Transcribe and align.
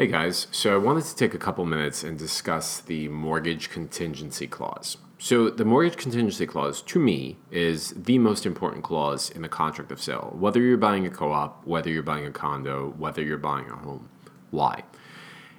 Hey 0.00 0.06
guys, 0.06 0.46
so 0.50 0.72
I 0.72 0.78
wanted 0.78 1.04
to 1.04 1.14
take 1.14 1.34
a 1.34 1.38
couple 1.38 1.66
minutes 1.66 2.04
and 2.04 2.18
discuss 2.18 2.80
the 2.80 3.08
mortgage 3.08 3.68
contingency 3.68 4.46
clause. 4.46 4.96
So, 5.18 5.50
the 5.50 5.66
mortgage 5.66 5.98
contingency 5.98 6.46
clause, 6.46 6.80
to 6.80 6.98
me, 6.98 7.36
is 7.50 7.90
the 7.90 8.16
most 8.16 8.46
important 8.46 8.82
clause 8.82 9.28
in 9.28 9.42
the 9.42 9.48
contract 9.50 9.92
of 9.92 10.00
sale, 10.00 10.34
whether 10.38 10.58
you're 10.58 10.78
buying 10.78 11.04
a 11.04 11.10
co 11.10 11.32
op, 11.32 11.66
whether 11.66 11.90
you're 11.90 12.02
buying 12.02 12.24
a 12.24 12.30
condo, 12.30 12.94
whether 12.96 13.20
you're 13.20 13.36
buying 13.36 13.68
a 13.68 13.76
home. 13.76 14.08
Why? 14.50 14.84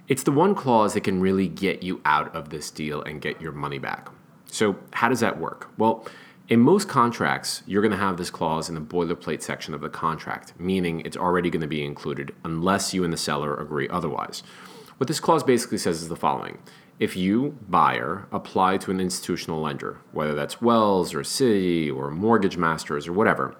It's 0.07 0.23
the 0.23 0.31
one 0.31 0.55
clause 0.55 0.95
that 0.95 1.01
can 1.01 1.21
really 1.21 1.47
get 1.47 1.83
you 1.83 2.01
out 2.03 2.35
of 2.35 2.49
this 2.49 2.71
deal 2.71 3.03
and 3.03 3.21
get 3.21 3.39
your 3.39 3.51
money 3.51 3.77
back. 3.77 4.09
So, 4.47 4.75
how 4.93 5.09
does 5.09 5.19
that 5.19 5.39
work? 5.39 5.69
Well, 5.77 6.03
in 6.51 6.59
most 6.59 6.89
contracts, 6.89 7.63
you're 7.65 7.81
going 7.81 7.93
to 7.93 7.97
have 7.97 8.17
this 8.17 8.29
clause 8.29 8.67
in 8.67 8.75
the 8.75 8.81
boilerplate 8.81 9.41
section 9.41 9.73
of 9.73 9.79
the 9.79 9.87
contract, 9.87 10.51
meaning 10.59 10.99
it's 11.05 11.15
already 11.15 11.49
going 11.49 11.61
to 11.61 11.67
be 11.67 11.81
included 11.81 12.35
unless 12.43 12.93
you 12.93 13.05
and 13.05 13.13
the 13.13 13.17
seller 13.17 13.55
agree 13.55 13.87
otherwise. 13.87 14.43
What 14.97 15.07
this 15.07 15.21
clause 15.21 15.43
basically 15.43 15.77
says 15.77 16.01
is 16.01 16.09
the 16.09 16.17
following 16.17 16.57
If 16.99 17.15
you, 17.15 17.57
buyer, 17.69 18.27
apply 18.33 18.79
to 18.79 18.91
an 18.91 18.99
institutional 18.99 19.61
lender, 19.61 20.01
whether 20.11 20.35
that's 20.35 20.61
Wells 20.61 21.13
or 21.13 21.21
Citi 21.21 21.89
or 21.89 22.11
Mortgage 22.11 22.57
Masters 22.57 23.07
or 23.07 23.13
whatever, 23.13 23.55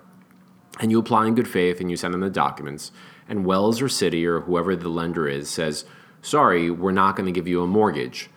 and 0.81 0.91
you 0.91 0.99
apply 0.99 1.27
in 1.27 1.35
good 1.35 1.47
faith 1.47 1.79
and 1.79 1.89
you 1.89 1.95
send 1.95 2.13
them 2.13 2.19
the 2.19 2.29
documents, 2.29 2.91
and 3.25 3.45
Wells 3.45 3.81
or 3.81 3.87
Citi 3.87 4.25
or 4.25 4.41
whoever 4.41 4.75
the 4.75 4.89
lender 4.89 5.29
is 5.29 5.49
says, 5.49 5.85
sorry, 6.21 6.69
we're 6.69 6.91
not 6.91 7.15
going 7.15 7.25
to 7.25 7.31
give 7.31 7.47
you 7.47 7.63
a 7.63 7.67
mortgage, 7.67 8.29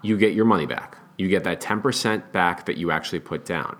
you 0.00 0.16
get 0.16 0.32
your 0.32 0.44
money 0.44 0.64
back. 0.64 0.96
You 1.16 1.28
get 1.28 1.44
that 1.44 1.60
10% 1.60 2.32
back 2.32 2.66
that 2.66 2.76
you 2.76 2.90
actually 2.90 3.20
put 3.20 3.44
down. 3.44 3.76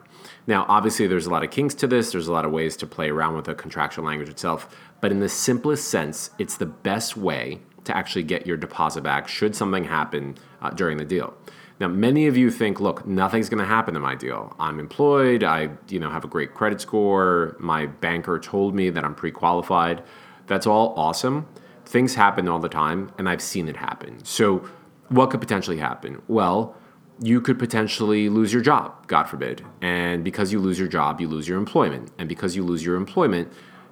Now, 0.46 0.64
obviously, 0.68 1.06
there's 1.06 1.26
a 1.26 1.30
lot 1.30 1.44
of 1.44 1.50
kinks 1.50 1.74
to 1.76 1.86
this. 1.86 2.12
There's 2.12 2.28
a 2.28 2.32
lot 2.32 2.44
of 2.44 2.52
ways 2.52 2.76
to 2.78 2.86
play 2.86 3.10
around 3.10 3.36
with 3.36 3.46
the 3.46 3.54
contractual 3.54 4.04
language 4.04 4.28
itself. 4.28 4.74
But 5.00 5.12
in 5.12 5.20
the 5.20 5.28
simplest 5.28 5.88
sense, 5.88 6.30
it's 6.38 6.56
the 6.56 6.66
best 6.66 7.16
way 7.16 7.60
to 7.84 7.96
actually 7.96 8.24
get 8.24 8.46
your 8.46 8.56
deposit 8.56 9.02
back 9.02 9.28
should 9.28 9.54
something 9.54 9.84
happen 9.84 10.36
uh, 10.60 10.70
during 10.70 10.98
the 10.98 11.04
deal. 11.04 11.34
Now, 11.78 11.88
many 11.88 12.26
of 12.26 12.36
you 12.36 12.50
think, 12.50 12.80
look, 12.80 13.06
nothing's 13.06 13.48
going 13.48 13.58
to 13.58 13.66
happen 13.66 13.94
in 13.96 14.02
my 14.02 14.14
deal. 14.14 14.54
I'm 14.58 14.80
employed. 14.80 15.44
I, 15.44 15.70
you 15.88 16.00
know, 16.00 16.10
have 16.10 16.24
a 16.24 16.28
great 16.28 16.54
credit 16.54 16.80
score. 16.80 17.54
My 17.58 17.86
banker 17.86 18.38
told 18.38 18.74
me 18.74 18.88
that 18.90 19.04
I'm 19.04 19.14
pre-qualified. 19.14 20.02
That's 20.46 20.66
all 20.66 20.94
awesome. 20.96 21.46
Things 21.84 22.14
happen 22.14 22.48
all 22.48 22.58
the 22.58 22.68
time, 22.68 23.12
and 23.18 23.28
I've 23.28 23.42
seen 23.42 23.68
it 23.68 23.76
happen. 23.76 24.24
So, 24.24 24.68
what 25.08 25.30
could 25.30 25.40
potentially 25.40 25.76
happen? 25.76 26.20
Well, 26.26 26.74
you 27.20 27.40
could 27.40 27.58
potentially 27.58 28.28
lose 28.28 28.52
your 28.52 28.62
job, 28.62 29.06
God 29.06 29.24
forbid. 29.24 29.64
And 29.80 30.22
because 30.22 30.52
you 30.52 30.58
lose 30.58 30.78
your 30.78 30.88
job, 30.88 31.20
you 31.20 31.28
lose 31.28 31.48
your 31.48 31.58
employment. 31.58 32.10
And 32.18 32.28
because 32.28 32.54
you 32.54 32.62
lose 32.62 32.84
your 32.84 32.96
employment, 32.96 33.50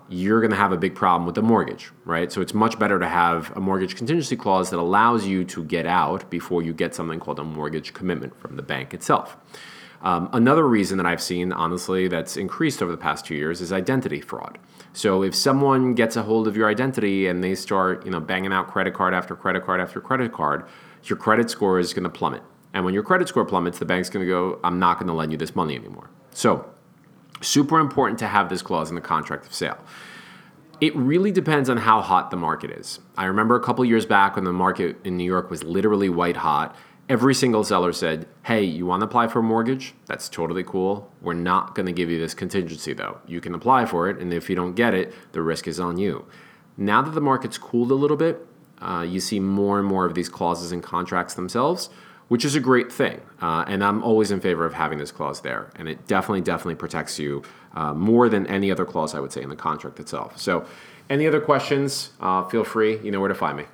you're 0.08 0.40
going 0.40 0.50
to 0.50 0.56
have 0.56 0.72
a 0.72 0.76
big 0.76 0.94
problem 0.94 1.24
with 1.24 1.34
the 1.34 1.42
mortgage, 1.42 1.90
right? 2.04 2.30
So 2.30 2.42
it's 2.42 2.52
much 2.52 2.78
better 2.78 2.98
to 2.98 3.08
have 3.08 3.50
a 3.56 3.60
mortgage 3.60 3.96
contingency 3.96 4.36
clause 4.36 4.68
that 4.70 4.78
allows 4.78 5.26
you 5.26 5.44
to 5.44 5.64
get 5.64 5.86
out 5.86 6.28
before 6.28 6.62
you 6.62 6.74
get 6.74 6.94
something 6.94 7.18
called 7.18 7.38
a 7.38 7.44
mortgage 7.44 7.94
commitment 7.94 8.38
from 8.38 8.56
the 8.56 8.62
bank 8.62 8.92
itself. 8.92 9.38
Um, 10.02 10.28
another 10.34 10.68
reason 10.68 10.98
that 10.98 11.06
I've 11.06 11.22
seen, 11.22 11.50
honestly, 11.50 12.08
that's 12.08 12.36
increased 12.36 12.82
over 12.82 12.92
the 12.92 12.98
past 12.98 13.24
two 13.24 13.34
years 13.34 13.62
is 13.62 13.72
identity 13.72 14.20
fraud. 14.20 14.58
So 14.92 15.22
if 15.22 15.34
someone 15.34 15.94
gets 15.94 16.16
a 16.16 16.22
hold 16.22 16.46
of 16.46 16.58
your 16.58 16.68
identity 16.68 17.26
and 17.26 17.42
they 17.42 17.54
start, 17.54 18.04
you 18.04 18.10
know, 18.10 18.20
banging 18.20 18.52
out 18.52 18.68
credit 18.68 18.92
card 18.92 19.14
after 19.14 19.34
credit 19.34 19.64
card 19.64 19.80
after 19.80 20.02
credit 20.02 20.30
card, 20.30 20.66
your 21.04 21.16
credit 21.16 21.48
score 21.48 21.78
is 21.78 21.94
going 21.94 22.04
to 22.04 22.10
plummet 22.10 22.42
and 22.74 22.84
when 22.84 22.92
your 22.92 23.04
credit 23.04 23.28
score 23.28 23.44
plummets, 23.44 23.78
the 23.78 23.84
bank's 23.84 24.10
going 24.10 24.26
to 24.26 24.30
go, 24.30 24.58
I'm 24.64 24.80
not 24.80 24.98
going 24.98 25.06
to 25.06 25.14
lend 25.14 25.30
you 25.30 25.38
this 25.38 25.54
money 25.54 25.76
anymore. 25.76 26.10
So, 26.32 26.68
super 27.40 27.78
important 27.78 28.18
to 28.18 28.26
have 28.26 28.48
this 28.48 28.62
clause 28.62 28.88
in 28.88 28.96
the 28.96 29.00
contract 29.00 29.46
of 29.46 29.54
sale. 29.54 29.78
It 30.80 30.94
really 30.96 31.30
depends 31.30 31.70
on 31.70 31.76
how 31.76 32.00
hot 32.00 32.32
the 32.32 32.36
market 32.36 32.72
is. 32.72 32.98
I 33.16 33.26
remember 33.26 33.54
a 33.54 33.60
couple 33.60 33.84
years 33.84 34.04
back 34.04 34.34
when 34.34 34.44
the 34.44 34.52
market 34.52 34.96
in 35.04 35.16
New 35.16 35.24
York 35.24 35.50
was 35.50 35.62
literally 35.62 36.08
white 36.08 36.38
hot. 36.38 36.74
Every 37.08 37.34
single 37.34 37.62
seller 37.62 37.92
said, 37.92 38.26
Hey, 38.42 38.64
you 38.64 38.86
want 38.86 39.02
to 39.02 39.06
apply 39.06 39.28
for 39.28 39.38
a 39.38 39.42
mortgage? 39.42 39.94
That's 40.06 40.28
totally 40.28 40.64
cool. 40.64 41.12
We're 41.22 41.34
not 41.34 41.76
going 41.76 41.86
to 41.86 41.92
give 41.92 42.10
you 42.10 42.18
this 42.18 42.34
contingency 42.34 42.92
though. 42.92 43.20
You 43.26 43.40
can 43.40 43.54
apply 43.54 43.86
for 43.86 44.10
it, 44.10 44.18
and 44.18 44.32
if 44.32 44.50
you 44.50 44.56
don't 44.56 44.74
get 44.74 44.94
it, 44.94 45.14
the 45.32 45.42
risk 45.42 45.68
is 45.68 45.78
on 45.78 45.96
you. 45.96 46.26
Now 46.76 47.02
that 47.02 47.12
the 47.12 47.20
market's 47.20 47.56
cooled 47.56 47.92
a 47.92 47.94
little 47.94 48.16
bit, 48.16 48.44
uh, 48.80 49.06
you 49.08 49.20
see 49.20 49.38
more 49.38 49.78
and 49.78 49.86
more 49.86 50.06
of 50.06 50.14
these 50.14 50.28
clauses 50.28 50.72
in 50.72 50.82
contracts 50.82 51.34
themselves 51.34 51.88
which 52.28 52.44
is 52.44 52.54
a 52.54 52.60
great 52.60 52.90
thing. 52.92 53.20
Uh, 53.40 53.64
and 53.66 53.84
I'm 53.84 54.02
always 54.02 54.30
in 54.30 54.40
favor 54.40 54.64
of 54.64 54.74
having 54.74 54.98
this 54.98 55.12
clause 55.12 55.40
there. 55.40 55.70
And 55.76 55.88
it 55.88 56.06
definitely, 56.06 56.40
definitely 56.40 56.76
protects 56.76 57.18
you 57.18 57.42
uh, 57.74 57.92
more 57.94 58.28
than 58.28 58.46
any 58.46 58.70
other 58.70 58.84
clause, 58.84 59.14
I 59.14 59.20
would 59.20 59.32
say, 59.32 59.42
in 59.42 59.48
the 59.48 59.56
contract 59.56 60.00
itself. 60.00 60.38
So, 60.38 60.66
any 61.10 61.26
other 61.26 61.40
questions, 61.40 62.12
uh, 62.20 62.44
feel 62.44 62.64
free. 62.64 62.98
You 63.00 63.10
know 63.10 63.20
where 63.20 63.28
to 63.28 63.34
find 63.34 63.58
me. 63.58 63.64